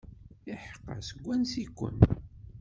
[0.51, 1.97] Iḥeqqa, seg wansi-ken?